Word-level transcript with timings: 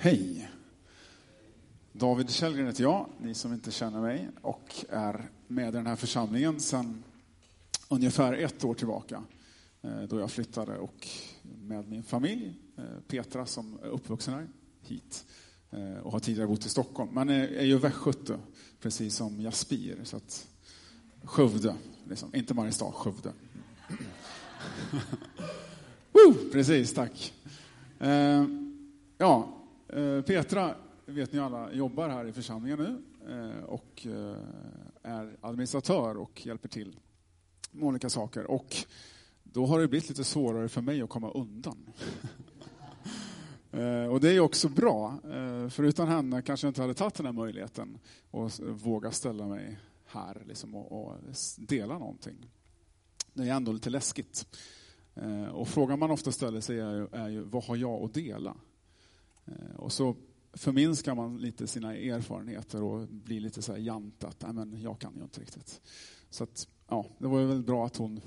Hej! 0.00 0.50
David 1.92 2.30
Källgren 2.30 2.66
heter 2.66 2.82
jag, 2.82 3.08
ni 3.20 3.34
som 3.34 3.52
inte 3.52 3.70
känner 3.70 4.00
mig, 4.00 4.28
och 4.40 4.74
är 4.88 5.30
med 5.46 5.68
i 5.68 5.72
den 5.72 5.86
här 5.86 5.96
församlingen 5.96 6.60
sedan 6.60 7.04
ungefär 7.88 8.32
ett 8.32 8.64
år 8.64 8.74
tillbaka. 8.74 9.22
Eh, 9.82 10.02
då 10.02 10.20
jag 10.20 10.30
flyttade 10.30 10.78
och 10.78 11.08
med 11.42 11.88
min 11.88 12.02
familj, 12.02 12.54
eh, 12.76 12.84
Petra 13.08 13.46
som 13.46 13.78
är 13.82 13.86
uppvuxen 13.86 14.34
här, 14.34 14.48
hit. 14.82 15.24
Eh, 15.70 15.96
och 15.96 16.12
har 16.12 16.20
tidigare 16.20 16.48
bott 16.48 16.66
i 16.66 16.68
Stockholm, 16.68 17.10
men 17.12 17.28
är 17.28 17.64
ju 17.64 17.78
västgöte, 17.78 18.38
precis 18.80 19.14
som 19.14 19.40
Jaspir. 19.40 20.00
Så 20.04 20.16
att 20.16 20.48
Skövde, 21.22 21.74
liksom. 22.08 22.34
inte 22.34 22.54
Mariestad, 22.54 22.92
Skövde. 22.92 23.32
Woo! 26.12 26.34
Precis, 26.52 26.94
tack. 26.94 27.34
Ja, 29.18 29.57
Eh, 29.88 30.22
Petra, 30.22 30.74
vet 31.06 31.32
ni 31.32 31.38
alla, 31.38 31.72
jobbar 31.72 32.08
här 32.08 32.24
i 32.24 32.32
församlingen 32.32 32.78
nu 32.78 33.02
eh, 33.32 33.64
och 33.64 34.06
eh, 34.06 34.36
är 35.02 35.36
administratör 35.40 36.16
och 36.16 36.46
hjälper 36.46 36.68
till 36.68 37.00
med 37.72 37.84
olika 37.84 38.10
saker. 38.10 38.50
Och 38.50 38.76
då 39.42 39.66
har 39.66 39.80
det 39.80 39.88
blivit 39.88 40.08
lite 40.08 40.24
svårare 40.24 40.68
för 40.68 40.80
mig 40.80 41.02
att 41.02 41.08
komma 41.08 41.30
undan. 41.30 41.76
Och 44.10 44.20
det 44.20 44.30
är 44.30 44.40
också 44.40 44.68
bra, 44.68 45.18
för 45.70 45.82
utan 45.82 46.08
henne 46.08 46.42
kanske 46.42 46.66
jag 46.66 46.70
inte 46.70 46.80
hade 46.80 46.94
tagit 46.94 47.14
den 47.14 47.26
här 47.26 47.32
möjligheten 47.32 47.98
att 48.30 48.60
våga 48.60 49.10
ställa 49.10 49.46
mig 49.46 49.78
här 50.06 50.42
liksom, 50.46 50.74
och, 50.74 51.16
dela 51.56 51.98
någonting. 51.98 52.50
Det 53.32 53.48
är 53.48 53.54
ändå 53.54 53.72
lite 53.72 53.90
läskigt. 53.90 54.58
Och 55.52 55.68
frågan 55.68 55.98
man 55.98 56.10
ofta 56.10 56.32
ställer 56.32 56.60
sig 56.60 56.80
är 56.80 56.92
ju, 56.92 57.08
är 57.12 57.28
ju 57.28 57.42
vad 57.42 57.64
har 57.64 57.76
jag 57.76 58.04
att 58.04 58.14
dela? 58.14 58.56
Eh, 59.48 59.76
och 59.76 59.92
så 59.92 60.16
förminskar 60.52 61.14
man 61.14 61.36
lite 61.36 61.66
sina 61.66 61.96
erfarenheter 61.96 62.82
och 62.82 63.08
blir 63.08 63.40
lite 63.40 63.62
så 63.62 63.72
här 63.72 63.78
jant 63.78 64.24
att 64.24 64.42
Nej, 64.42 64.52
men 64.52 64.82
jag 64.82 64.98
kan 64.98 65.16
ju 65.16 65.22
inte 65.22 65.40
riktigt. 65.40 65.80
Så 66.30 66.44
att, 66.44 66.68
ja, 66.88 67.06
det 67.18 67.26
var 67.26 67.40
ju 67.40 67.46
väl 67.46 67.62
bra 67.62 67.86
att 67.86 67.96
hon, 67.96 68.20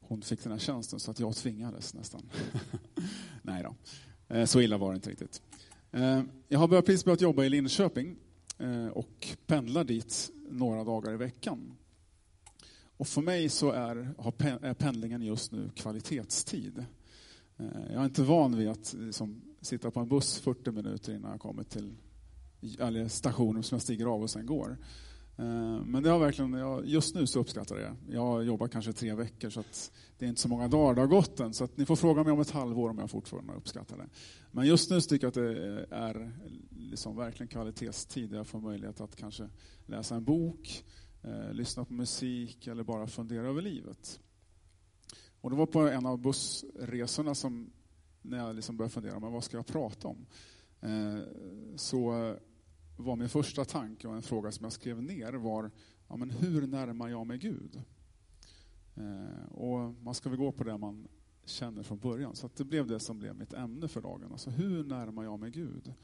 hon 0.00 0.22
fick 0.22 0.42
den 0.42 0.52
här 0.52 0.58
tjänsten 0.58 1.00
så 1.00 1.10
att 1.10 1.20
jag 1.20 1.36
tvingades 1.36 1.94
nästan. 1.94 2.22
Nej 3.42 3.62
då, 3.62 3.74
eh, 4.34 4.44
så 4.44 4.60
illa 4.60 4.78
var 4.78 4.90
det 4.90 4.96
inte 4.96 5.10
riktigt. 5.10 5.42
Eh, 5.92 6.22
jag 6.48 6.58
har 6.58 6.68
börjat 6.68 6.86
precis 6.86 7.04
börjat 7.04 7.20
jobba 7.20 7.44
i 7.44 7.48
Linköping 7.48 8.16
och 8.92 9.28
pendlar 9.46 9.84
dit 9.84 10.30
några 10.50 10.84
dagar 10.84 11.12
i 11.12 11.16
veckan. 11.16 11.76
Och 12.96 13.06
för 13.06 13.22
mig 13.22 13.48
så 13.48 13.70
är, 13.70 13.96
är 14.62 14.74
pendlingen 14.74 15.22
just 15.22 15.52
nu 15.52 15.70
kvalitetstid. 15.74 16.84
Jag 17.56 18.00
är 18.00 18.04
inte 18.04 18.22
van 18.22 18.56
vid 18.56 18.68
att 18.68 18.94
liksom, 18.98 19.49
sitta 19.60 19.90
på 19.90 20.00
en 20.00 20.08
buss 20.08 20.38
40 20.38 20.70
minuter 20.70 21.14
innan 21.14 21.30
jag 21.30 21.40
kommer 21.40 21.62
till 21.62 21.96
eller 22.78 23.08
stationen 23.08 23.62
som 23.62 23.74
jag 23.74 23.82
stiger 23.82 24.06
av 24.06 24.22
och 24.22 24.30
sen 24.30 24.46
går. 24.46 24.78
Eh, 25.36 25.84
men 25.84 26.02
det 26.02 26.10
har 26.10 26.18
verkligen, 26.18 26.82
just 26.84 27.14
nu 27.14 27.26
så 27.26 27.40
uppskattar 27.40 27.76
jag 27.76 27.84
det. 27.84 28.14
Jag 28.14 28.20
har 28.20 28.42
jobbat 28.42 28.70
kanske 28.70 28.92
tre 28.92 29.14
veckor 29.14 29.50
så 29.50 29.60
att 29.60 29.92
det 30.18 30.24
är 30.24 30.28
inte 30.28 30.40
så 30.40 30.48
många 30.48 30.68
dagar 30.68 30.94
det 30.94 31.00
har 31.00 31.08
gått 31.08 31.40
än. 31.40 31.54
Så 31.54 31.64
att 31.64 31.76
ni 31.76 31.86
får 31.86 31.96
fråga 31.96 32.24
mig 32.24 32.32
om 32.32 32.40
ett 32.40 32.50
halvår 32.50 32.90
om 32.90 32.98
jag 32.98 33.10
fortfarande 33.10 33.52
uppskattar 33.52 33.96
det. 33.96 34.08
Men 34.50 34.66
just 34.66 34.90
nu 34.90 35.00
tycker 35.00 35.24
jag 35.24 35.28
att 35.28 35.34
det 35.34 35.86
är 35.90 36.32
liksom 36.70 37.16
verkligen 37.16 37.48
kvalitetstid. 37.48 38.32
Jag 38.32 38.46
får 38.46 38.60
möjlighet 38.60 39.00
att 39.00 39.16
kanske 39.16 39.48
läsa 39.86 40.14
en 40.14 40.24
bok, 40.24 40.84
eh, 41.22 41.52
lyssna 41.52 41.84
på 41.84 41.92
musik 41.92 42.66
eller 42.66 42.84
bara 42.84 43.06
fundera 43.06 43.48
över 43.48 43.62
livet. 43.62 44.20
Och 45.40 45.50
det 45.50 45.56
var 45.56 45.66
på 45.66 45.80
en 45.80 46.06
av 46.06 46.18
bussresorna 46.18 47.34
som 47.34 47.70
när 48.22 48.38
jag 48.38 48.56
liksom 48.56 48.76
började 48.76 48.94
fundera, 48.94 49.20
men 49.20 49.32
vad 49.32 49.44
ska 49.44 49.56
jag 49.56 49.66
prata 49.66 50.08
om? 50.08 50.26
Eh, 50.80 51.20
så 51.76 52.34
var 52.96 53.16
min 53.16 53.28
första 53.28 53.64
tanke 53.64 54.08
och 54.08 54.14
en 54.14 54.22
fråga 54.22 54.52
som 54.52 54.64
jag 54.64 54.72
skrev 54.72 55.02
ner 55.02 55.32
var, 55.32 55.70
ja, 56.08 56.16
men 56.16 56.30
hur 56.30 56.66
närmar 56.66 57.08
jag 57.08 57.26
mig 57.26 57.38
Gud? 57.38 57.82
Eh, 58.94 59.52
och 59.52 59.94
man 60.02 60.14
ska 60.14 60.28
väl 60.28 60.38
gå 60.38 60.52
på 60.52 60.64
det 60.64 60.78
man 60.78 61.08
känner 61.44 61.82
från 61.82 61.98
början. 61.98 62.36
Så 62.36 62.46
att 62.46 62.56
det 62.56 62.64
blev 62.64 62.86
det 62.86 63.00
som 63.00 63.18
blev 63.18 63.36
mitt 63.36 63.52
ämne 63.52 63.88
för 63.88 64.00
dagen. 64.00 64.32
Alltså 64.32 64.50
hur 64.50 64.84
närmar 64.84 65.24
jag 65.24 65.40
mig 65.40 65.50
Gud? 65.50 65.94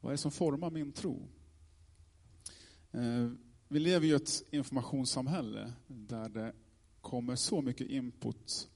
Vad 0.00 0.10
är 0.10 0.14
det 0.14 0.18
som 0.18 0.30
formar 0.30 0.70
min 0.70 0.92
tro? 0.92 1.28
Eh, 2.92 3.30
vi 3.68 3.80
lever 3.80 4.06
ju 4.06 4.12
i 4.12 4.16
ett 4.16 4.42
informationssamhälle 4.50 5.72
där 5.86 6.28
det 6.28 6.52
kommer 7.00 7.36
så 7.36 7.62
mycket 7.62 7.86
input 7.86 8.70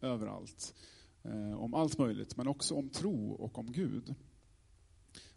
överallt. 0.00 0.74
Eh, 1.24 1.54
om 1.54 1.74
allt 1.74 1.98
möjligt, 1.98 2.36
men 2.36 2.48
också 2.48 2.74
om 2.74 2.88
tro 2.88 3.32
och 3.32 3.58
om 3.58 3.72
Gud. 3.72 4.14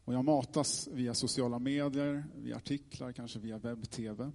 Och 0.03 0.13
jag 0.13 0.25
matas 0.25 0.87
via 0.87 1.13
sociala 1.13 1.59
medier, 1.59 2.25
via 2.35 2.55
artiklar, 2.55 3.11
kanske 3.11 3.39
via 3.39 3.57
webb-tv. 3.57 4.31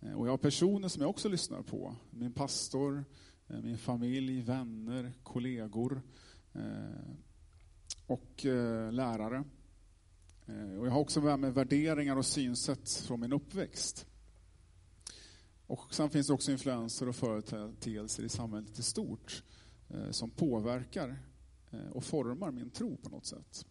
Eh, 0.00 0.12
och 0.12 0.26
jag 0.26 0.32
har 0.32 0.38
personer 0.38 0.88
som 0.88 1.02
jag 1.02 1.10
också 1.10 1.28
lyssnar 1.28 1.62
på. 1.62 1.96
Min 2.10 2.32
pastor, 2.32 3.04
eh, 3.48 3.60
min 3.60 3.78
familj, 3.78 4.40
vänner, 4.40 5.12
kollegor 5.22 6.02
och 8.06 8.44
lärare. 8.90 9.44
Och 10.78 10.86
jag 10.86 10.90
har 10.90 11.00
också 11.00 11.20
med 11.20 11.38
mig 11.38 11.50
värderingar 11.50 12.16
och 12.16 12.26
synsätt 12.26 12.90
från 12.90 13.20
min 13.20 13.32
uppväxt. 13.32 14.06
Och 15.66 15.94
sen 15.94 16.10
finns 16.10 16.26
det 16.26 16.32
också 16.32 16.52
influenser 16.52 17.08
och 17.08 17.16
företeelser 17.16 18.22
i 18.22 18.28
samhället 18.28 18.78
i 18.78 18.82
stort 18.82 19.42
Eh, 19.94 20.10
som 20.10 20.30
påverkar 20.30 21.18
eh, 21.70 21.88
och 21.88 22.04
formar 22.04 22.50
min 22.50 22.70
tro 22.70 22.96
på 22.96 23.08
något 23.08 23.26
sätt. 23.26 23.66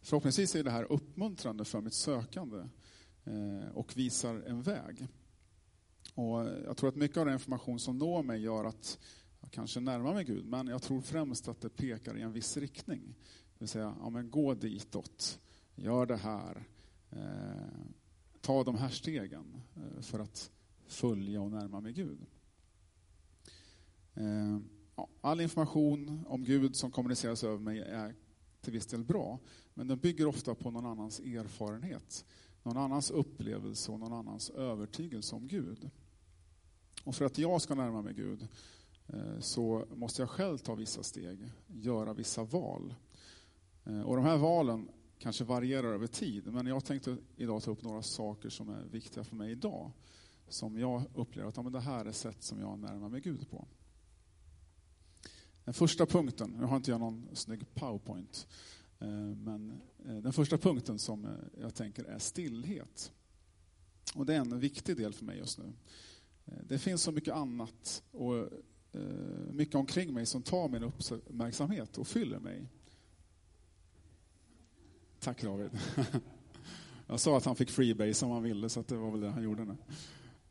Förhoppningsvis 0.00 0.54
är 0.54 0.64
det 0.64 0.70
här 0.70 0.92
uppmuntrande 0.92 1.64
för 1.64 1.80
mitt 1.80 1.94
sökande 1.94 2.68
eh, 3.24 3.68
och 3.74 3.96
visar 3.96 4.34
en 4.34 4.62
väg. 4.62 5.06
Och 6.14 6.46
jag 6.64 6.76
tror 6.76 6.88
att 6.88 6.96
mycket 6.96 7.16
av 7.16 7.26
den 7.26 7.34
information 7.34 7.78
som 7.78 7.98
når 7.98 8.22
mig 8.22 8.40
gör 8.40 8.64
att 8.64 8.98
jag 9.40 9.50
kanske 9.50 9.80
närmar 9.80 10.14
mig 10.14 10.24
Gud, 10.24 10.46
men 10.46 10.66
jag 10.66 10.82
tror 10.82 11.00
främst 11.00 11.48
att 11.48 11.60
det 11.60 11.68
pekar 11.68 12.18
i 12.18 12.22
en 12.22 12.32
viss 12.32 12.56
riktning. 12.56 13.14
Det 13.52 13.58
vill 13.58 13.68
säga, 13.68 13.96
ja, 14.00 14.10
men 14.10 14.30
gå 14.30 14.54
ditåt, 14.54 15.40
gör 15.74 16.06
det 16.06 16.16
här, 16.16 16.68
eh, 17.10 17.80
ta 18.40 18.64
de 18.64 18.74
här 18.74 18.88
stegen 18.88 19.60
för 20.00 20.18
att 20.18 20.50
följa 20.86 21.40
och 21.40 21.50
närma 21.50 21.80
mig 21.80 21.92
Gud. 21.92 22.26
Eh, 24.18 24.58
all 25.20 25.40
information 25.40 26.24
om 26.28 26.44
Gud 26.44 26.76
som 26.76 26.90
kommuniceras 26.90 27.44
över 27.44 27.58
mig 27.58 27.80
är 27.80 28.14
till 28.60 28.72
viss 28.72 28.86
del 28.86 29.04
bra, 29.04 29.38
men 29.74 29.88
den 29.88 29.98
bygger 29.98 30.26
ofta 30.26 30.54
på 30.54 30.70
någon 30.70 30.86
annans 30.86 31.20
erfarenhet, 31.20 32.24
någon 32.62 32.76
annans 32.76 33.10
upplevelse 33.10 33.92
och 33.92 34.00
någon 34.00 34.12
annans 34.12 34.50
övertygelse 34.50 35.36
om 35.36 35.48
Gud. 35.48 35.90
Och 37.04 37.14
för 37.14 37.24
att 37.24 37.38
jag 37.38 37.62
ska 37.62 37.74
närma 37.74 38.02
mig 38.02 38.14
Gud 38.14 38.48
eh, 39.06 39.38
så 39.40 39.84
måste 39.94 40.22
jag 40.22 40.30
själv 40.30 40.58
ta 40.58 40.74
vissa 40.74 41.02
steg, 41.02 41.52
göra 41.66 42.12
vissa 42.12 42.44
val. 42.44 42.94
Eh, 43.84 44.00
och 44.00 44.16
de 44.16 44.24
här 44.24 44.36
valen 44.36 44.88
kanske 45.18 45.44
varierar 45.44 45.92
över 45.92 46.06
tid, 46.06 46.52
men 46.52 46.66
jag 46.66 46.84
tänkte 46.84 47.16
idag 47.36 47.62
ta 47.62 47.70
upp 47.70 47.82
några 47.82 48.02
saker 48.02 48.48
som 48.48 48.68
är 48.68 48.82
viktiga 48.82 49.24
för 49.24 49.36
mig 49.36 49.50
idag. 49.50 49.90
Som 50.48 50.78
jag 50.78 51.02
upplever 51.14 51.48
att 51.48 51.56
ja, 51.56 51.62
men 51.62 51.72
det 51.72 51.80
här 51.80 52.04
är 52.04 52.12
sätt 52.12 52.42
som 52.42 52.60
jag 52.60 52.78
närmar 52.78 53.08
mig 53.08 53.20
Gud 53.20 53.50
på. 53.50 53.68
Den 55.68 55.74
första 55.74 56.06
punkten, 56.06 56.50
nu 56.58 56.64
har 56.64 56.76
inte 56.76 56.90
jag 56.90 57.00
någon 57.00 57.28
snygg 57.32 57.74
powerpoint, 57.74 58.46
eh, 59.00 59.08
men 59.36 59.80
eh, 60.06 60.16
den 60.16 60.32
första 60.32 60.58
punkten 60.58 60.98
som 60.98 61.24
eh, 61.24 61.30
jag 61.60 61.74
tänker 61.74 62.04
är 62.04 62.18
stillhet. 62.18 63.12
Och 64.14 64.26
det 64.26 64.34
är 64.34 64.40
en 64.40 64.60
viktig 64.60 64.96
del 64.96 65.12
för 65.12 65.24
mig 65.24 65.38
just 65.38 65.58
nu. 65.58 65.72
Det 66.44 66.78
finns 66.78 67.02
så 67.02 67.12
mycket 67.12 67.34
annat 67.34 68.02
och 68.10 68.48
mycket 69.52 69.74
omkring 69.74 70.14
mig 70.14 70.26
som 70.26 70.42
tar 70.42 70.68
min 70.68 70.82
uppmärksamhet 70.82 71.98
och 71.98 72.08
fyller 72.08 72.38
mig. 72.38 72.66
Tack 75.20 75.42
David. 75.42 75.70
Jag 77.06 77.20
sa 77.20 77.36
att 77.36 77.44
han 77.44 77.56
fick 77.56 77.70
freebase 77.70 78.24
om 78.24 78.30
han 78.30 78.42
ville, 78.42 78.68
så 78.68 78.80
att 78.80 78.88
det 78.88 78.96
var 78.96 79.10
väl 79.10 79.20
det 79.20 79.30
han 79.30 79.42
gjorde 79.42 79.64
nu. 79.64 79.76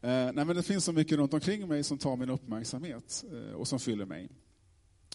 Nej, 0.02 0.34
men 0.34 0.56
det 0.56 0.64
finns 0.64 0.86
så 0.86 0.92
mycket 0.92 1.18
runt 1.18 1.34
omkring 1.34 1.68
mig 1.68 1.84
som 1.84 1.98
tar 1.98 2.16
min 2.16 2.30
uppmärksamhet 2.30 3.26
och 3.56 3.68
som 3.68 3.80
fyller 3.80 4.06
mig. 4.06 4.30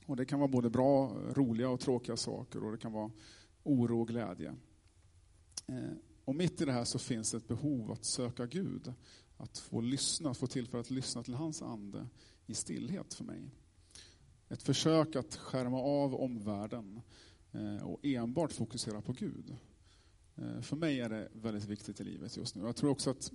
Och 0.07 0.17
Det 0.17 0.25
kan 0.25 0.39
vara 0.39 0.49
både 0.49 0.71
bra, 0.71 1.09
roliga 1.35 1.69
och 1.69 1.81
tråkiga 1.81 2.17
saker 2.17 2.65
och 2.65 2.73
det 2.73 2.79
kan 2.79 2.93
vara 2.93 3.11
oro 3.63 4.01
och 4.01 4.09
glädje. 4.09 4.55
Eh, 5.67 5.93
och 6.25 6.35
mitt 6.35 6.61
i 6.61 6.65
det 6.65 6.73
här 6.73 6.85
så 6.85 6.99
finns 6.99 7.31
det 7.31 7.37
ett 7.37 7.49
behov 7.49 7.93
att 7.93 8.05
söka 8.05 8.47
Gud. 8.47 8.93
Att 9.37 9.59
få 9.59 9.81
lyssna, 9.81 10.31
att 10.31 10.39
få 10.39 10.47
tillfälle 10.47 10.81
att 10.81 10.91
lyssna 10.91 11.23
till 11.23 11.35
hans 11.35 11.63
ande 11.63 12.07
i 12.47 12.55
stillhet 12.55 13.15
för 13.15 13.25
mig. 13.25 13.51
Ett 14.49 14.63
försök 14.63 15.17
att 15.17 15.37
skärma 15.37 15.81
av 15.81 16.15
omvärlden 16.15 17.01
eh, 17.53 17.83
och 17.83 18.05
enbart 18.05 18.53
fokusera 18.53 19.01
på 19.01 19.13
Gud. 19.13 19.57
Eh, 20.37 20.61
för 20.61 20.77
mig 20.77 21.01
är 21.01 21.09
det 21.09 21.29
väldigt 21.33 21.65
viktigt 21.65 22.01
i 22.01 22.05
livet 22.05 22.37
just 22.37 22.55
nu. 22.55 22.63
Jag 22.63 22.77
tror 22.77 22.91
också 22.91 23.11
att 23.11 23.33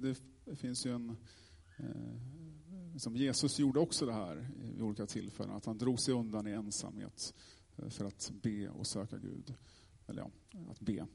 det, 0.00 0.16
det 0.44 0.56
finns 0.56 0.86
ju 0.86 0.94
en... 0.94 1.16
Som 3.00 3.16
Jesus 3.16 3.58
gjorde 3.58 3.80
också 3.80 4.06
det 4.06 4.12
här 4.12 4.48
vid 4.56 4.82
olika 4.82 5.06
tillfällen, 5.06 5.56
att 5.56 5.66
han 5.66 5.78
drog 5.78 6.00
sig 6.00 6.14
undan 6.14 6.46
i 6.46 6.50
ensamhet 6.50 7.34
eh, 7.76 7.88
för 7.88 8.04
att 8.04 8.32
be 8.42 8.68
och 8.68 8.86
söka 8.86 9.18
Gud. 9.18 9.54
eller 10.06 10.22
ja, 10.22 10.30
att 10.70 10.80
be. 10.80 11.06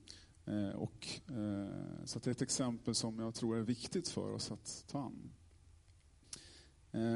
Eh, 0.45 0.69
och, 0.69 1.07
eh, 1.27 2.05
så 2.05 2.19
det 2.19 2.27
är 2.27 2.31
ett 2.31 2.41
exempel 2.41 2.95
som 2.95 3.19
jag 3.19 3.35
tror 3.35 3.57
är 3.57 3.61
viktigt 3.61 4.07
för 4.07 4.31
oss 4.31 4.51
att 4.51 4.85
ta 4.87 4.99
an. 4.99 5.31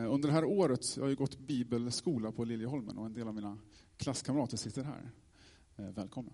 Under 0.09 0.27
det 0.27 0.33
här 0.33 0.45
året, 0.45 0.97
jag 0.97 1.03
har 1.03 1.09
ju 1.09 1.15
gått 1.15 1.39
bibelskola 1.39 2.31
på 2.31 2.43
Liljeholmen 2.43 2.97
och 2.97 3.05
en 3.05 3.13
del 3.13 3.27
av 3.27 3.35
mina 3.35 3.57
klasskamrater 3.97 4.57
sitter 4.57 4.83
här. 4.83 5.11
Välkomna. 5.75 6.31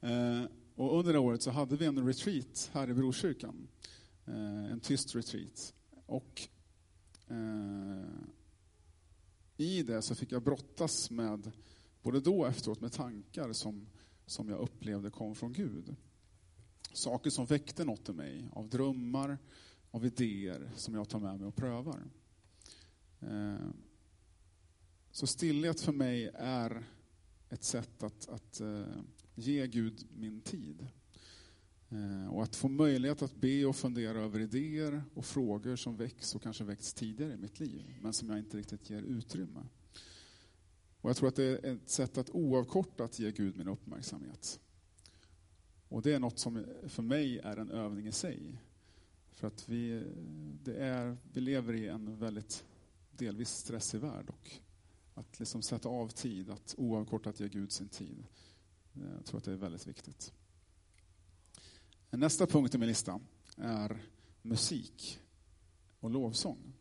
Och 0.74 0.98
under 0.98 1.12
det 1.12 1.18
året 1.18 1.42
så 1.42 1.50
hade 1.50 1.76
vi 1.76 1.86
en 1.86 2.06
retreat 2.06 2.70
här 2.72 2.90
i 2.90 2.94
Brokyrkan. 2.94 3.68
En 4.70 4.80
tyst 4.80 5.14
retreat. 5.14 5.74
Och 6.06 6.48
Eh, 7.30 8.28
i 9.56 9.82
det 9.82 10.02
så 10.02 10.14
fick 10.14 10.32
jag 10.32 10.42
brottas 10.42 11.10
med, 11.10 11.50
både 12.02 12.20
då 12.20 12.40
och 12.40 12.48
efteråt, 12.48 12.80
med 12.80 12.92
tankar 12.92 13.52
som, 13.52 13.86
som 14.26 14.48
jag 14.48 14.58
upplevde 14.58 15.10
kom 15.10 15.34
från 15.34 15.52
Gud. 15.52 15.96
Saker 16.92 17.30
som 17.30 17.46
väckte 17.46 17.84
något 17.84 18.08
i 18.08 18.12
mig, 18.12 18.48
av 18.52 18.68
drömmar, 18.68 19.38
av 19.90 20.06
idéer 20.06 20.70
som 20.76 20.94
jag 20.94 21.08
tar 21.08 21.20
med 21.20 21.38
mig 21.38 21.48
och 21.48 21.56
prövar. 21.56 22.04
Eh, 23.20 23.68
så 25.10 25.26
stillhet 25.26 25.80
för 25.80 25.92
mig 25.92 26.30
är 26.34 26.84
ett 27.48 27.64
sätt 27.64 28.02
att, 28.02 28.28
att 28.28 28.60
eh, 28.60 28.86
ge 29.34 29.66
Gud 29.66 30.06
min 30.14 30.40
tid. 30.40 30.86
Eh, 31.90 32.28
och 32.28 32.42
att 32.42 32.56
få 32.56 32.68
möjlighet 32.68 33.22
att 33.22 33.36
be 33.36 33.64
och 33.64 33.76
fundera 33.76 34.18
över 34.18 34.40
idéer 34.40 35.04
och 35.14 35.24
frågor 35.24 35.76
som 35.76 35.96
väcks 35.96 36.34
och 36.34 36.42
kanske 36.42 36.64
väckts 36.64 36.94
tidigare 36.94 37.32
i 37.32 37.36
mitt 37.36 37.60
liv, 37.60 37.94
men 38.02 38.12
som 38.12 38.30
jag 38.30 38.38
inte 38.38 38.56
riktigt 38.56 38.90
ger 38.90 39.02
utrymme. 39.02 39.66
Och 41.00 41.10
jag 41.10 41.16
tror 41.16 41.28
att 41.28 41.36
det 41.36 41.44
är 41.44 41.74
ett 41.74 41.88
sätt 41.88 42.18
att 42.18 42.30
oavkortat 42.30 43.18
ge 43.18 43.30
Gud 43.30 43.56
min 43.56 43.68
uppmärksamhet. 43.68 44.60
Och 45.88 46.02
det 46.02 46.12
är 46.12 46.20
något 46.20 46.38
som 46.38 46.64
för 46.86 47.02
mig 47.02 47.38
är 47.38 47.56
en 47.56 47.70
övning 47.70 48.06
i 48.06 48.12
sig. 48.12 48.60
För 49.30 49.46
att 49.46 49.68
vi, 49.68 50.04
det 50.64 50.76
är, 50.76 51.16
vi 51.32 51.40
lever 51.40 51.74
i 51.74 51.88
en 51.88 52.18
väldigt 52.18 52.64
delvis 53.10 53.50
stressig 53.50 54.00
värld. 54.00 54.30
Och 54.30 54.50
att 55.14 55.40
liksom 55.40 55.62
sätta 55.62 55.88
av 55.88 56.08
tid, 56.08 56.50
att 56.50 56.74
oavkortat 56.78 57.40
ge 57.40 57.48
Gud 57.48 57.72
sin 57.72 57.88
tid. 57.88 58.24
Eh, 58.94 59.12
jag 59.16 59.24
tror 59.24 59.38
att 59.38 59.44
det 59.44 59.52
är 59.52 59.56
väldigt 59.56 59.86
viktigt. 59.86 60.32
Nästa 62.10 62.46
punkt 62.46 62.74
i 62.74 62.78
min 62.78 62.88
lista 62.88 63.20
är 63.56 64.02
musik 64.42 65.18
och 66.00 66.10
lovsång. 66.10 66.72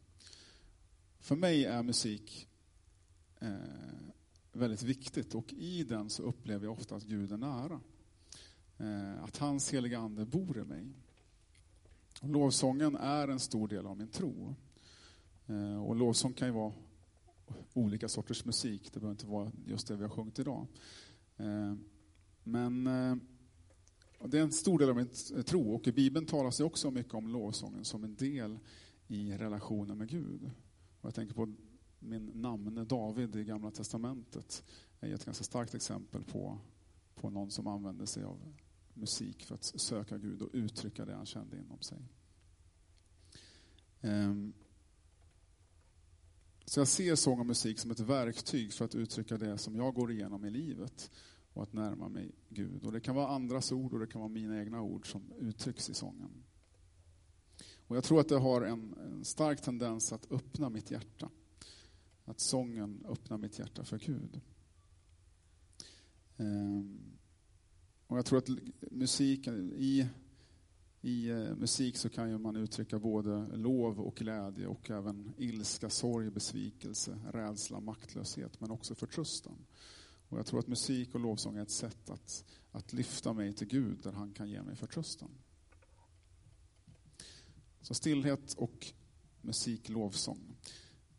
För 1.20 1.36
mig 1.36 1.66
är 1.66 1.84
musik 1.84 2.48
eh, 3.40 3.52
väldigt 4.52 4.84
viktigt 4.84 5.36
och 5.36 5.54
i 5.54 5.84
den 5.84 6.10
så 6.10 6.24
upplever 6.24 6.66
jag 6.66 6.74
ofta 6.74 6.96
att 6.96 7.04
Gud 7.04 7.32
är 7.32 7.38
nära. 7.38 7.80
Eh, 8.78 9.24
att 9.24 9.38
hans 9.38 9.74
heliga 9.74 10.00
ande 10.00 10.26
bor 10.26 10.60
i 10.60 10.64
mig. 10.64 10.88
Och 12.22 12.30
lovsången 12.30 12.96
är 12.96 13.28
en 13.28 13.40
stor 13.40 13.68
del 13.68 13.86
av 13.86 13.98
min 13.98 14.08
tro. 14.08 14.56
Eh, 15.48 15.84
och 15.84 15.96
lovsång 15.96 16.34
kan 16.34 16.48
ju 16.48 16.54
vara 16.54 16.74
olika 17.74 18.10
sorters 18.10 18.46
musik, 18.46 18.94
det 18.94 19.00
behöver 19.00 19.14
inte 19.14 19.28
vara 19.28 19.52
just 19.66 19.88
det 19.88 19.96
vi 19.96 20.04
har 20.04 20.10
sjungit 20.10 20.40
idag. 20.40 20.68
Eh, 21.38 21.74
men 22.44 22.88
eh, 22.88 23.16
det 24.26 24.38
är 24.38 24.42
en 24.42 24.52
stor 24.52 24.80
del 24.80 24.90
av 24.90 24.96
min 24.96 25.10
eh, 25.36 25.42
tro 25.42 25.76
och 25.76 25.88
i 25.88 25.92
Bibeln 25.92 26.26
talas 26.26 26.58
det 26.58 26.64
också 26.64 26.92
mycket 26.92 27.14
om 27.14 27.28
lovsången 27.28 27.86
som 27.86 28.04
en 28.04 28.16
del 28.16 28.60
i 29.08 29.32
relationen 29.32 29.98
med 29.98 30.10
Gud. 30.10 30.52
Och 31.02 31.08
jag 31.08 31.16
tänker 31.16 31.36
på 31.36 31.54
min 32.00 32.26
namne 32.26 32.84
David 32.84 33.36
i 33.36 33.44
Gamla 33.44 33.72
Testamentet 33.72 34.64
är 35.00 35.14
ett 35.14 35.26
ganska 35.26 35.44
starkt 35.44 35.76
exempel 35.76 36.24
på, 36.24 36.60
på 37.16 37.30
någon 37.30 37.52
som 37.52 37.68
använde 37.68 38.08
sig 38.08 38.24
av 38.24 38.54
musik 38.94 39.44
för 39.44 39.56
att 39.56 39.64
söka 39.64 40.18
Gud 40.18 40.42
och 40.42 40.50
uttrycka 40.54 41.06
det 41.06 41.14
han 41.16 41.26
kände 41.26 41.58
inom 41.58 41.82
sig. 41.82 41.98
Ehm, 44.02 44.54
så 46.66 46.80
jag 46.80 46.88
ser 46.88 47.16
sång 47.16 47.40
och 47.40 47.46
musik 47.46 47.80
som 47.80 47.92
ett 47.92 48.00
verktyg 48.00 48.74
för 48.74 48.86
att 48.86 48.96
uttrycka 48.96 49.38
det 49.38 49.58
som 49.58 49.76
jag 49.76 49.94
går 49.94 50.12
igenom 50.12 50.46
i 50.46 50.50
livet 50.50 51.12
och 51.58 51.64
att 51.64 51.74
närma 51.74 52.10
mig 52.10 52.32
Gud. 52.50 52.84
Och 52.84 52.92
Det 52.92 53.00
kan 53.00 53.16
vara 53.16 53.28
andras 53.28 53.72
ord 53.72 53.94
och 53.94 54.00
det 54.00 54.08
kan 54.08 54.22
vara 54.22 54.30
mina 54.30 54.60
egna 54.60 54.82
ord 54.82 55.12
som 55.12 55.34
uttrycks 55.40 55.90
i 55.90 55.94
sången. 55.94 56.44
Och 57.88 57.98
Jag 57.98 58.04
tror 58.04 58.20
att 58.20 58.30
det 58.30 58.40
har 58.40 58.62
en, 58.62 58.94
en 58.94 59.26
stark 59.26 59.62
tendens 59.62 60.14
att 60.14 60.32
öppna 60.32 60.70
mitt 60.70 60.92
hjärta. 60.92 61.30
Att 62.26 62.40
sången 62.40 63.06
öppnar 63.10 63.38
mitt 63.38 63.60
hjärta 63.60 63.84
för 63.84 64.00
Gud. 64.00 64.42
Ehm, 66.38 67.00
och 68.08 68.18
Jag 68.18 68.26
tror 68.26 68.38
att 68.38 68.50
musik, 68.92 69.48
i 69.48 70.08
i 71.02 71.30
eh, 71.30 71.56
musik 71.56 71.98
så 71.98 72.10
kan 72.10 72.30
ju 72.30 72.38
man 72.38 72.56
uttrycka 72.56 73.00
både 73.00 73.58
lov 73.58 74.00
och 74.00 74.16
glädje 74.16 74.68
och 74.68 74.92
även 74.92 75.34
ilska, 75.38 75.90
sorg, 75.90 76.30
besvikelse, 76.30 77.20
rädsla, 77.32 77.80
maktlöshet, 77.80 78.62
men 78.62 78.72
också 78.72 78.96
förtröstan. 78.96 79.66
Och 80.30 80.38
jag 80.38 80.46
tror 80.46 80.60
att 80.60 80.68
musik 80.68 81.16
och 81.16 81.20
lovsång 81.20 81.58
är 81.58 81.62
ett 81.62 81.72
sätt 81.72 82.10
att, 82.10 82.46
att 82.72 82.94
lyfta 82.94 83.34
mig 83.34 83.54
till 83.54 83.68
Gud, 83.68 84.00
där 84.04 84.12
han 84.12 84.34
kan 84.34 84.50
ge 84.50 84.62
mig 84.62 84.76
förtröstan. 84.76 85.30
Så 87.82 87.94
stillhet 87.94 88.54
och 88.54 88.88
musik, 89.42 89.90
lovsång. 89.90 90.56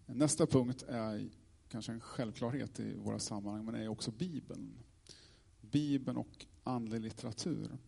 Nästa 0.06 0.46
punkt 0.46 0.84
är 0.88 1.30
kanske 1.68 1.92
en 1.92 2.00
självklarhet 2.00 2.80
i 2.80 2.94
våra 2.94 3.18
sammanhang, 3.18 3.64
men 3.64 3.74
är 3.74 3.88
också 3.88 4.10
Bibeln. 4.10 4.78
Bibeln 5.60 6.16
och 6.16 6.46
andlig 6.64 7.00
litteratur. 7.00 7.78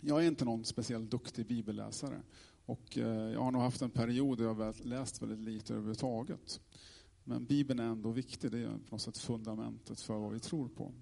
Jag 0.00 0.22
är 0.22 0.28
inte 0.28 0.44
någon 0.44 0.64
speciellt 0.64 1.10
duktig 1.10 1.46
bibelläsare. 1.46 2.22
Och 2.66 2.98
eh, 2.98 3.32
jag 3.32 3.40
har 3.40 3.50
nog 3.50 3.62
haft 3.62 3.82
en 3.82 3.90
period 3.90 4.38
där 4.38 4.44
jag 4.44 4.54
har 4.54 4.84
läst 4.84 5.22
väldigt 5.22 5.38
lite 5.40 5.72
överhuvudtaget. 5.72 6.60
Men 7.24 7.44
Bibeln 7.44 7.80
är 7.80 7.86
ändå 7.86 8.10
viktig, 8.10 8.50
det 8.50 8.58
är 8.58 8.68
på 8.68 8.94
något 8.94 9.02
sätt 9.02 9.18
fundamentet 9.18 10.00
för 10.00 10.18
vad 10.18 10.32
vi 10.32 10.40
tror 10.40 10.68
på. 10.68 10.92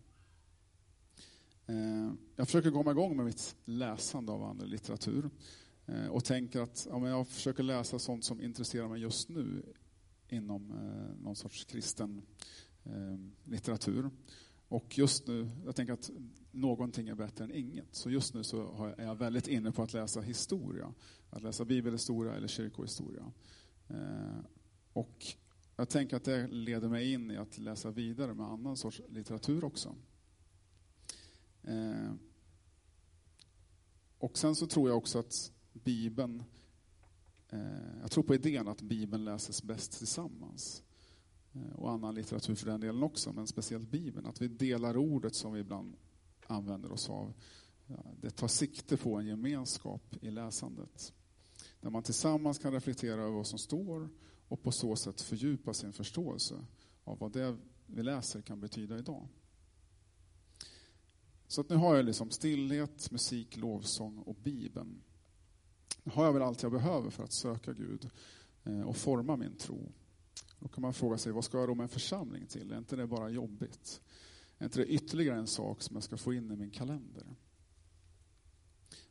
Eh, 1.70 2.12
jag 2.36 2.46
försöker 2.46 2.70
komma 2.70 2.90
igång 2.90 3.16
med 3.16 3.24
mitt 3.24 3.56
läsande 3.64 4.32
av 4.32 4.42
andra 4.42 4.66
litteratur. 4.66 5.30
Eh, 5.86 6.06
och 6.06 6.24
tänker 6.24 6.60
att 6.60 6.86
ja, 6.90 7.08
jag 7.08 7.28
försöker 7.28 7.62
läsa 7.62 7.98
sånt 7.98 8.24
som 8.24 8.40
intresserar 8.40 8.88
mig 8.88 9.00
just 9.00 9.28
nu 9.28 9.62
inom 10.28 10.70
eh, 10.70 11.22
någon 11.22 11.36
sorts 11.36 11.64
kristen 11.64 12.22
litteratur. 13.44 14.10
Och 14.68 14.98
just 14.98 15.26
nu, 15.26 15.50
jag 15.64 15.76
tänker 15.76 15.92
att 15.92 16.10
någonting 16.50 17.08
är 17.08 17.14
bättre 17.14 17.44
än 17.44 17.54
inget. 17.54 17.94
Så 17.94 18.10
just 18.10 18.34
nu 18.34 18.44
så 18.44 18.92
är 18.98 19.04
jag 19.04 19.14
väldigt 19.14 19.48
inne 19.48 19.72
på 19.72 19.82
att 19.82 19.92
läsa 19.92 20.20
historia. 20.20 20.94
Att 21.30 21.42
läsa 21.42 21.64
bibelhistoria 21.64 22.34
eller 22.34 22.48
kyrkohistoria. 22.48 23.32
Och 24.92 25.26
jag 25.80 25.88
tänker 25.88 26.16
att 26.16 26.24
det 26.24 26.46
leder 26.46 26.88
mig 26.88 27.12
in 27.12 27.30
i 27.30 27.36
att 27.36 27.58
läsa 27.58 27.90
vidare 27.90 28.34
med 28.34 28.46
annan 28.46 28.76
sorts 28.76 29.00
litteratur 29.08 29.64
också. 29.64 29.94
Eh, 31.62 32.12
och 34.18 34.38
sen 34.38 34.54
så 34.54 34.66
tror 34.66 34.88
jag 34.88 34.98
också 34.98 35.18
att 35.18 35.52
Bibeln, 35.72 36.42
eh, 37.48 38.00
jag 38.00 38.10
tror 38.10 38.24
på 38.24 38.34
idén 38.34 38.68
att 38.68 38.82
Bibeln 38.82 39.24
läses 39.24 39.62
bäst 39.62 39.98
tillsammans. 39.98 40.82
Eh, 41.52 41.72
och 41.72 41.90
annan 41.90 42.14
litteratur 42.14 42.54
för 42.54 42.66
den 42.66 42.80
delen 42.80 43.02
också, 43.02 43.32
men 43.32 43.46
speciellt 43.46 43.88
Bibeln. 43.88 44.26
Att 44.26 44.42
vi 44.42 44.48
delar 44.48 44.96
ordet 44.96 45.34
som 45.34 45.52
vi 45.52 45.60
ibland 45.60 45.96
använder 46.46 46.92
oss 46.92 47.10
av. 47.10 47.32
Det 48.20 48.30
tar 48.30 48.48
sikte 48.48 48.96
på 48.96 49.16
en 49.16 49.26
gemenskap 49.26 50.16
i 50.20 50.30
läsandet. 50.30 51.12
Där 51.80 51.90
man 51.90 52.02
tillsammans 52.02 52.58
kan 52.58 52.72
reflektera 52.72 53.22
över 53.22 53.36
vad 53.36 53.46
som 53.46 53.58
står 53.58 54.08
och 54.48 54.62
på 54.62 54.72
så 54.72 54.96
sätt 54.96 55.20
fördjupa 55.20 55.74
sin 55.74 55.92
förståelse 55.92 56.54
av 57.04 57.18
vad 57.18 57.32
det 57.32 57.56
vi 57.86 58.02
läser 58.02 58.40
kan 58.40 58.60
betyda 58.60 58.98
idag. 58.98 59.28
Så 61.46 61.60
att 61.60 61.68
nu 61.68 61.76
har 61.76 61.96
jag 61.96 62.04
liksom 62.04 62.30
stillhet, 62.30 63.10
musik, 63.10 63.56
lovsång 63.56 64.18
och 64.18 64.34
Bibeln. 64.34 65.02
Nu 66.04 66.12
har 66.12 66.24
jag 66.24 66.32
väl 66.32 66.42
allt 66.42 66.62
jag 66.62 66.72
behöver 66.72 67.10
för 67.10 67.24
att 67.24 67.32
söka 67.32 67.72
Gud 67.72 68.10
eh, 68.64 68.80
och 68.80 68.96
forma 68.96 69.36
min 69.36 69.56
tro. 69.56 69.92
Då 70.58 70.68
kan 70.68 70.82
man 70.82 70.94
fråga 70.94 71.18
sig, 71.18 71.32
vad 71.32 71.44
ska 71.44 71.58
jag 71.58 71.68
då 71.68 71.74
med 71.74 71.82
en 71.82 71.88
församling 71.88 72.46
till? 72.46 72.72
Är 72.72 72.78
inte 72.78 72.96
det 72.96 73.06
bara 73.06 73.30
jobbigt? 73.30 74.00
Är 74.58 74.64
inte 74.64 74.78
det 74.78 74.86
ytterligare 74.86 75.38
en 75.38 75.46
sak 75.46 75.82
som 75.82 75.96
jag 75.96 76.02
ska 76.02 76.16
få 76.16 76.34
in 76.34 76.50
i 76.50 76.56
min 76.56 76.70
kalender? 76.70 77.36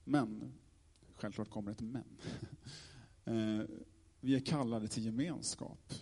Men, 0.03 0.51
självklart 1.15 1.49
kommer 1.49 1.71
ett 1.71 1.81
men. 1.81 2.17
Eh, 3.29 3.62
vi 4.19 4.36
är 4.36 4.39
kallade 4.39 4.88
till 4.88 5.05
gemenskap. 5.05 5.93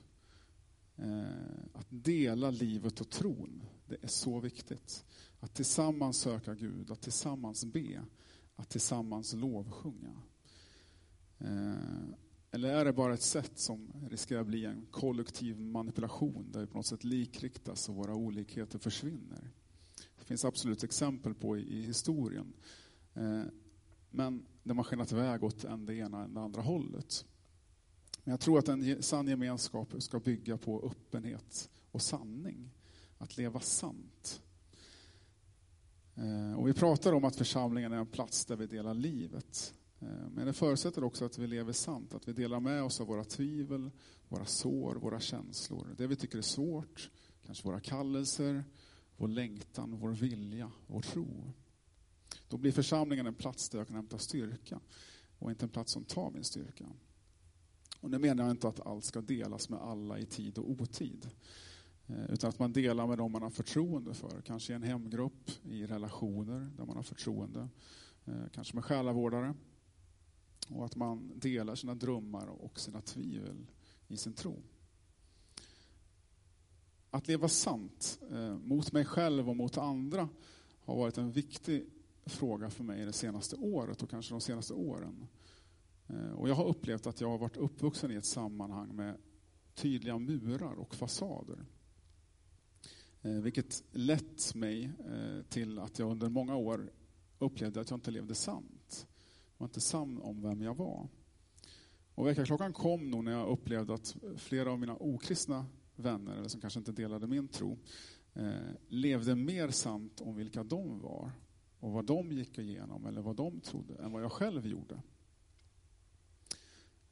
Eh, 0.96 1.64
att 1.74 1.88
dela 1.90 2.52
livet 2.52 3.02
och 3.02 3.10
tron, 3.10 3.64
det 3.88 3.98
är 4.02 4.08
så 4.08 4.40
viktigt. 4.40 5.06
Att 5.40 5.54
tillsammans 5.54 6.18
söka 6.18 6.56
Gud, 6.56 6.92
att 6.92 7.02
tillsammans 7.02 7.66
be, 7.66 8.06
att 8.56 8.70
tillsammans 8.70 9.34
lovsjunga. 9.34 10.22
Eh, 11.40 11.76
eller 12.52 12.70
är 12.70 12.86
det 12.86 12.94
bara 12.94 13.14
ett 13.14 13.22
sätt 13.22 13.60
som 13.60 13.94
riskerar 14.10 14.42
att 14.42 14.48
bli 14.48 14.66
en 14.66 14.86
kollektiv 14.92 15.60
manipulation 15.60 16.52
där 16.52 16.60
vi 16.60 16.68
på 16.68 16.78
något 16.78 16.86
sätt 16.86 17.04
likriktas 17.04 17.90
och 17.90 17.96
våra 17.96 18.16
olikheter 18.16 18.80
försvinner? 18.80 19.50
Det 20.20 20.26
finns 20.26 20.46
absolut 20.46 20.84
exempel 20.84 21.34
på 21.34 21.58
i, 21.58 21.62
i 21.62 21.82
historien. 21.82 22.54
Men 24.10 24.46
där 24.68 24.74
man 24.74 24.86
skenat 24.86 25.12
iväg 25.12 25.44
åt 25.44 25.64
en 25.64 25.86
det 25.86 25.96
ena 25.96 26.24
än 26.24 26.34
det 26.34 26.42
andra 26.42 26.62
hållet. 26.62 27.26
Men 28.24 28.32
jag 28.32 28.40
tror 28.40 28.60
att 28.60 28.68
en 28.68 29.04
sann 29.04 29.28
gemenskap 29.28 29.94
ska 29.98 30.20
bygga 30.20 30.58
på 30.58 30.82
öppenhet 30.86 31.70
och 31.92 32.02
sanning. 32.02 32.70
Att 33.18 33.38
leva 33.38 33.60
sant. 33.60 34.42
Eh, 36.16 36.60
och 36.60 36.68
vi 36.68 36.74
pratar 36.74 37.14
om 37.14 37.24
att 37.24 37.36
församlingen 37.36 37.94
är 37.94 37.98
en 37.98 38.08
plats 38.08 38.46
där 38.46 38.56
vi 38.56 38.68
delar 38.68 38.94
livet. 38.94 39.74
Eh, 40.00 40.30
men 40.32 40.46
det 40.46 40.54
förutsätter 40.54 41.04
också 41.04 41.26
att 41.26 41.38
vi 41.38 41.48
lever 41.48 41.74
sant, 41.74 42.14
att 42.14 42.28
vi 42.28 42.34
delar 42.34 42.60
med 42.60 42.84
oss 42.84 43.02
av 43.02 43.08
våra 43.08 43.24
tvivel, 43.24 43.92
våra 44.28 44.46
sår, 44.46 44.96
våra 44.96 45.20
känslor. 45.20 45.88
Det 45.98 46.08
vi 46.08 46.16
tycker 46.16 46.38
är 46.38 46.42
svårt, 46.42 47.10
kanske 47.46 47.68
våra 47.68 47.80
kallelser, 47.80 48.64
vår 49.18 49.28
längtan, 49.28 49.98
vår 50.00 50.12
vilja, 50.12 50.72
vår 50.88 51.02
tro. 51.02 51.54
Då 52.48 52.58
blir 52.58 52.72
församlingen 52.72 53.28
en 53.28 53.34
plats 53.34 53.70
där 53.70 53.78
jag 53.78 53.88
kan 53.88 53.96
hämta 53.96 54.18
styrka 54.18 54.80
och 55.40 55.50
inte 55.50 55.66
en 55.66 55.70
plats 55.70 55.92
som 55.92 56.04
tar 56.04 56.32
min 56.32 56.44
styrka. 56.44 56.86
Och 58.02 58.12
nu 58.12 58.20
menar 58.20 58.44
jag 58.44 58.52
inte 58.52 58.68
att 58.68 58.86
allt 58.86 59.06
ska 59.06 59.22
delas 59.22 59.70
med 59.70 59.80
alla 59.80 60.20
i 60.20 60.26
tid 60.26 60.58
och 60.58 60.70
otid. 60.70 61.30
Eh, 62.08 62.32
utan 62.32 62.50
att 62.50 62.60
man 62.60 62.74
delar 62.74 63.08
med 63.08 63.18
dem 63.18 63.32
man 63.32 63.42
har 63.42 63.50
förtroende 63.50 64.14
för. 64.14 64.42
Kanske 64.42 64.74
i 64.74 64.76
en 64.76 64.84
hemgrupp, 64.84 65.52
i 65.64 65.86
relationer 65.86 66.72
där 66.78 66.86
man 66.86 66.96
har 66.96 67.04
förtroende. 67.04 67.70
Eh, 68.26 68.48
kanske 68.54 68.76
med 68.76 68.86
själavårdare. 68.86 69.54
Och 70.70 70.86
att 70.86 70.96
man 70.96 71.40
delar 71.40 71.76
sina 71.76 71.96
drömmar 71.96 72.48
och 72.48 72.80
sina 72.80 73.02
tvivel 73.02 73.68
i 74.08 74.18
sin 74.18 74.34
tro. 74.34 74.64
Att 77.10 77.28
leva 77.28 77.48
sant 77.48 78.20
eh, 78.32 78.58
mot 78.58 78.92
mig 78.92 79.06
själv 79.06 79.50
och 79.50 79.56
mot 79.56 79.78
andra 79.78 80.30
har 80.80 80.96
varit 80.96 81.18
en 81.18 81.32
viktig 81.32 81.90
fråga 82.28 82.70
för 82.70 82.84
mig 82.84 83.06
det 83.06 83.14
senaste 83.14 83.56
året 83.56 84.04
och 84.04 84.10
kanske 84.10 84.34
de 84.34 84.42
senaste 84.42 84.74
åren. 84.74 85.28
Eh, 86.08 86.32
och 86.32 86.50
jag 86.50 86.56
har 86.56 86.66
upplevt 86.66 87.08
att 87.08 87.22
jag 87.22 87.30
har 87.30 87.38
varit 87.38 87.58
uppvuxen 87.58 88.12
i 88.12 88.16
ett 88.16 88.26
sammanhang 88.26 88.96
med 88.96 89.18
tydliga 89.76 90.18
murar 90.18 90.74
och 90.80 90.96
fasader. 90.96 91.66
Eh, 93.22 93.32
vilket 93.32 93.84
lett 93.92 94.56
mig 94.56 94.84
eh, 94.84 95.44
till 95.50 95.80
att 95.80 96.00
jag 96.00 96.12
under 96.12 96.30
många 96.30 96.56
år 96.56 96.92
upplevde 97.40 97.82
att 97.82 97.90
jag 97.90 97.98
inte 97.98 98.12
levde 98.12 98.36
sant. 98.36 99.08
Jag 99.58 99.60
var 99.60 99.68
inte 99.68 99.82
sann 99.82 100.22
om 100.22 100.42
vem 100.42 100.62
jag 100.62 100.76
var. 100.76 101.08
Och 102.16 102.28
väckarklockan 102.28 102.74
kom 102.74 103.12
nog 103.12 103.24
när 103.24 103.32
jag 103.32 103.48
upplevde 103.48 103.94
att 103.94 104.16
flera 104.36 104.72
av 104.72 104.80
mina 104.80 104.96
okristna 104.96 105.66
vänner, 105.96 106.38
eller 106.38 106.48
som 106.48 106.62
kanske 106.62 106.80
inte 106.80 106.92
delade 106.92 107.28
min 107.28 107.48
tro, 107.48 107.78
levde 108.88 109.36
mer 109.36 109.70
sant 109.70 110.22
om 110.22 110.36
vilka 110.36 110.64
de 110.64 111.00
var 111.00 111.32
och 111.80 111.92
vad 111.92 112.06
de 112.06 112.32
gick 112.32 112.58
igenom 112.58 113.06
eller 113.06 113.22
vad 113.22 113.36
de 113.36 113.60
trodde 113.60 113.96
än 113.96 114.12
vad 114.12 114.24
jag 114.24 114.32
själv 114.32 114.68
gjorde. 114.68 115.02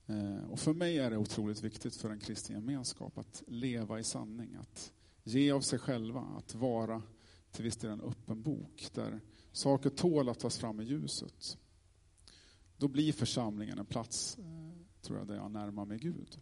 Eh, 0.05 0.49
och 0.49 0.59
för 0.59 0.73
mig 0.73 0.99
är 0.99 1.09
det 1.09 1.17
otroligt 1.17 1.63
viktigt 1.63 1.95
för 1.95 2.09
en 2.09 2.19
kristen 2.19 2.55
gemenskap 2.55 3.17
att 3.17 3.43
leva 3.47 3.99
i 3.99 4.03
sanning, 4.03 4.55
att 4.55 4.93
ge 5.23 5.51
av 5.51 5.61
sig 5.61 5.79
själva, 5.79 6.21
att 6.21 6.55
vara 6.55 7.01
till 7.51 7.63
viss 7.63 7.77
del 7.77 7.91
en 7.91 8.01
öppen 8.01 8.41
bok 8.41 8.87
där 8.93 9.21
saker 9.51 9.89
tål 9.89 10.29
att 10.29 10.39
tas 10.39 10.57
fram 10.57 10.79
i 10.79 10.83
ljuset. 10.83 11.57
Då 12.77 12.87
blir 12.87 13.13
församlingen 13.13 13.79
en 13.79 13.85
plats, 13.85 14.37
eh, 14.37 14.77
tror 15.01 15.17
jag, 15.17 15.27
där 15.27 15.35
jag 15.35 15.51
närmar 15.51 15.85
mig 15.85 15.97
Gud. 15.97 16.39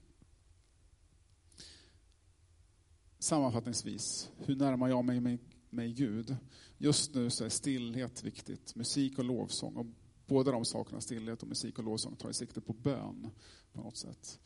Sammanfattningsvis, 3.19 4.31
hur 4.37 4.55
närmar 4.55 4.89
jag 4.89 5.05
mig, 5.05 5.39
med 5.73 5.89
ljud. 5.89 6.13
Gud? 6.27 6.35
Just 6.77 7.15
nu 7.15 7.29
så 7.29 7.45
är 7.45 7.49
stillhet 7.49 8.23
viktigt, 8.23 8.75
musik 8.75 9.19
och 9.19 9.25
lovsång. 9.25 9.75
Och 9.75 9.85
båda 10.27 10.51
de 10.51 10.65
sakerna, 10.65 11.01
stillhet 11.01 11.41
och 11.41 11.47
musik 11.47 11.77
och 11.77 11.83
lovsång, 11.83 12.15
tar 12.15 12.31
sikte 12.31 12.61
på 12.61 12.73
bön 12.73 13.29
på 13.73 13.81
något 13.81 13.97
sätt. 13.97 14.39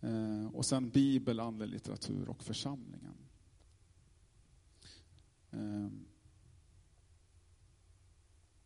Eh, 0.00 0.46
och 0.46 0.66
sen 0.66 0.90
bibel, 0.90 1.40
andlig 1.40 1.68
litteratur 1.68 2.28
och 2.28 2.44
församlingen. 2.44 3.14
Eh, 5.50 5.88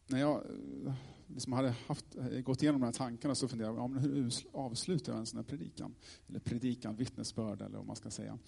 när 0.07 0.21
jag 0.21 0.45
eh, 0.87 0.95
liksom 1.27 1.53
hade 1.53 1.75
haft, 1.87 2.17
eh, 2.17 2.41
gått 2.41 2.63
igenom 2.63 2.81
de 2.81 2.87
här 2.87 2.93
tankarna 2.93 3.35
så 3.35 3.49
funderade 3.49 3.75
jag, 3.75 3.83
ja, 3.83 3.89
men 3.89 4.03
hur 4.03 4.33
avslutar 4.53 5.13
jag 5.13 5.21
en 5.21 5.27
sån 5.27 5.39
här 5.39 5.45
predikan? 5.45 5.95
Eller 6.29 6.41
predikan, 6.41 6.97
vittnesbörd 6.97 7.63
eller 7.63 7.77
vad 7.77 7.87
man 7.87 7.97
ska 7.97 8.11
säga. 8.11 8.39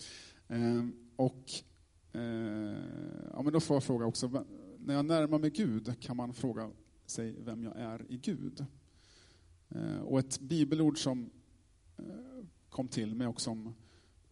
Eh, 0.49 0.87
och 1.16 1.45
Eh, 2.12 2.23
ja, 3.33 3.43
men 3.43 3.52
då 3.52 3.61
får 3.61 3.76
jag 3.76 3.85
fråga 3.85 4.07
också, 4.07 4.45
när 4.79 4.95
jag 4.95 5.05
närmar 5.05 5.38
mig 5.38 5.50
Gud 5.50 6.00
kan 6.00 6.17
man 6.17 6.35
fråga 6.35 6.71
sig 7.07 7.37
vem 7.38 7.64
jag 7.64 7.76
är 7.76 8.12
i 8.12 8.17
Gud. 8.17 8.64
Eh, 9.69 10.00
och 10.00 10.19
ett 10.19 10.40
bibelord 10.40 10.99
som 10.99 11.31
Eh, 12.00 12.45
kom 12.69 12.88
till 12.88 13.14
mig 13.14 13.26
och 13.26 13.40
som 13.40 13.75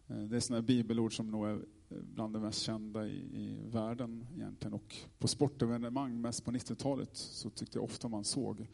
eh, 0.07 0.17
det 0.17 0.35
är 0.35 0.39
sådana 0.39 0.61
bibelord 0.61 1.15
som 1.15 1.31
nog 1.31 1.47
är 1.47 1.65
bland 1.89 2.33
de 2.33 2.41
mest 2.41 2.59
kända 2.59 3.07
i, 3.07 3.17
i 3.17 3.59
världen 3.65 4.27
egentligen. 4.35 4.73
Och 4.73 4.95
på 5.17 5.27
sportevenemang, 5.27 6.21
mest 6.21 6.45
på 6.45 6.51
90-talet, 6.51 7.09
så 7.13 7.49
tyckte 7.49 7.77
jag 7.77 7.83
ofta 7.83 8.07
man 8.07 8.23
såg 8.23 8.67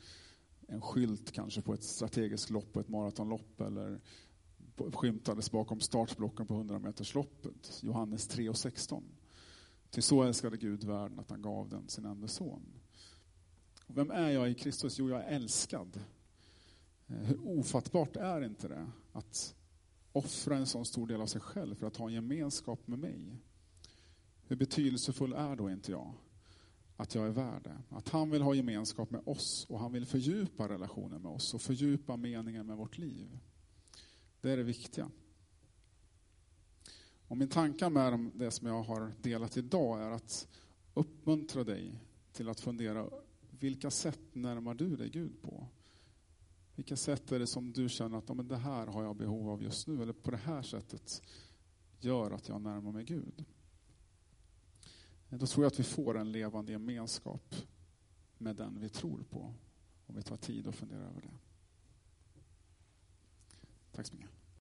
en 0.68 0.82
skylt 0.82 1.32
kanske 1.32 1.62
på 1.62 1.74
ett 1.74 1.84
strategiskt 1.84 2.50
lopp, 2.50 2.74
på 2.74 2.80
ett 2.80 2.90
maratonlopp 2.90 3.62
eller 3.62 4.00
skymtades 4.94 5.52
bakom 5.52 5.80
startblocken 5.80 6.48
på 6.48 6.54
100 6.54 6.80
metersloppet. 6.80 7.80
Johannes 7.84 8.28
3 8.28 8.50
och 8.50 8.58
16. 8.58 9.04
Till 9.90 10.04
så 10.04 10.24
älskade 10.24 10.58
Gud 10.58 10.84
världen 10.84 11.20
att 11.20 11.30
han 11.30 11.42
gav 11.42 11.70
den 11.70 11.88
sin 11.88 12.06
enda 12.06 12.28
son. 12.28 12.66
Vem 13.88 14.12
är 14.12 14.30
jag 14.30 14.50
i 14.50 14.54
Kristus? 14.54 15.00
Jo, 15.00 15.10
jag 15.10 15.24
är 15.24 15.28
älskad. 15.28 16.00
Eh, 17.08 17.16
hur 17.16 17.48
ofattbart 17.48 18.16
är 18.16 18.46
inte 18.46 18.68
det 18.68 18.88
att 19.12 19.56
offra 20.12 20.58
en 20.58 20.68
sån 20.68 20.86
stor 20.86 21.08
del 21.08 21.22
av 21.22 21.26
sig 21.26 21.42
själv 21.42 21.76
för 21.76 21.88
att 21.88 21.98
ha 21.98 22.08
en 22.08 22.14
gemenskap 22.14 22.88
med 22.88 23.00
mig? 23.00 23.38
Hur 24.48 24.56
betydelsefull 24.56 25.34
är 25.34 25.56
då 25.56 25.70
inte 25.70 25.92
jag? 25.92 26.14
Att 26.98 27.16
jag 27.16 27.26
är 27.26 27.30
värd 27.30 27.64
det. 27.64 27.78
Att 27.90 28.10
han 28.10 28.30
vill 28.30 28.42
ha 28.42 28.54
gemenskap 28.54 29.12
med 29.12 29.22
oss 29.26 29.66
och 29.70 29.80
han 29.80 29.94
vill 29.94 30.06
fördjupa 30.06 30.70
relationen 30.70 31.22
med 31.22 31.32
oss 31.32 31.54
och 31.54 31.62
fördjupa 31.62 32.18
meningen 32.18 32.68
med 32.68 32.78
vårt 32.78 32.98
liv. 32.98 33.40
Det 34.46 34.52
är 34.52 34.58
det 34.58 34.64
viktiga. 34.64 35.12
Och 37.28 37.38
min 37.38 37.50
tanke 37.50 37.90
med 37.90 38.32
det 38.36 38.52
som 38.52 38.68
jag 38.68 38.84
har 38.84 39.14
delat 39.22 39.58
idag 39.58 40.02
är 40.02 40.12
att 40.12 40.48
uppmuntra 40.94 41.64
dig 41.64 42.00
till 42.32 42.50
att 42.50 42.60
fundera 42.60 43.10
vilka 43.60 43.92
sätt 43.92 44.20
närmar 44.34 44.74
du 44.74 44.96
dig 44.96 45.10
Gud 45.10 45.42
på? 45.42 45.68
Vilka 46.76 46.96
sätt 46.96 47.32
är 47.32 47.40
det 47.40 47.48
som 47.48 47.74
du 47.74 47.90
känner 47.90 48.18
att 48.18 48.30
ja, 48.30 48.34
men 48.34 48.48
det 48.48 48.58
här 48.58 48.88
har 48.88 49.04
jag 49.04 49.16
behov 49.16 49.50
av 49.50 49.64
just 49.64 49.88
nu, 49.88 50.02
eller 50.02 50.14
på 50.14 50.32
det 50.32 50.38
här 50.38 50.62
sättet 50.62 51.22
gör 52.00 52.32
att 52.32 52.50
jag 52.50 52.62
närmar 52.62 52.92
mig 52.92 53.04
Gud? 53.04 53.46
Då 55.30 55.48
tror 55.48 55.64
jag 55.64 55.72
att 55.72 55.80
vi 55.80 55.84
får 55.84 56.18
en 56.18 56.32
levande 56.32 56.72
gemenskap 56.72 57.56
med 58.38 58.56
den 58.56 58.80
vi 58.80 58.90
tror 58.90 59.24
på, 59.30 59.54
om 60.06 60.16
vi 60.16 60.24
tar 60.24 60.38
tid 60.38 60.68
att 60.68 60.76
fundera 60.76 61.04
över 61.04 61.22
det. 61.22 61.55
Tack 63.96 64.08
så 64.08 64.14
mycket. 64.16 64.45